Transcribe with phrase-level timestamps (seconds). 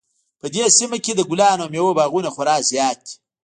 [0.39, 3.13] په دې سیمه کې د ګلانو او میوو باغونه خورا زیات دي